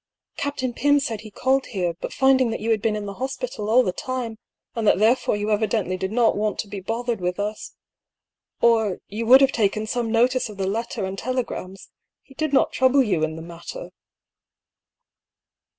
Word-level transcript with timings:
Captain 0.35 0.73
Pym 0.73 0.99
said 0.99 1.21
he 1.21 1.29
called 1.29 1.67
here, 1.67 1.93
but 1.93 2.11
finding 2.11 2.49
that 2.49 2.59
you 2.59 2.71
had 2.71 2.81
been 2.81 2.95
in 2.95 3.05
the 3.05 3.13
hospital 3.21 3.69
all 3.69 3.83
the 3.83 3.91
time, 3.93 4.39
and 4.73 4.87
that 4.87 4.97
therefore 4.97 5.35
you 5.37 5.51
evidently 5.51 5.95
did 5.95 6.11
not 6.11 6.35
want 6.35 6.57
to 6.57 6.67
be 6.67 6.79
bothered 6.79 7.21
with 7.21 7.39
us, 7.39 7.75
or 8.61 8.97
you 9.09 9.27
would 9.27 9.41
have 9.41 9.51
taken 9.51 9.85
some 9.85 10.11
notice 10.11 10.49
of 10.49 10.57
the 10.57 10.65
letter 10.65 11.05
and 11.05 11.19
tele 11.19 11.43
grams, 11.43 11.91
he 12.23 12.33
did 12.33 12.51
not 12.51 12.73
trouble 12.73 13.03
you 13.03 13.23
in 13.23 13.35
the 13.35 13.43
matter." 13.43 13.91